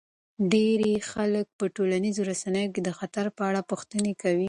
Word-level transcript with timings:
ډیری 0.51 0.93
خلک 1.11 1.45
په 1.57 1.65
ټولنیزو 1.75 2.21
رسنیو 2.31 2.73
کې 2.73 2.81
د 2.83 2.89
خطر 2.99 3.25
په 3.37 3.41
اړه 3.49 3.61
پوښتنې 3.69 4.13
کوي. 4.21 4.39